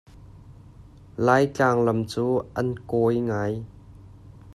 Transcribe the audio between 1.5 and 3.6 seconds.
Tlang lam cu an kawi ngai.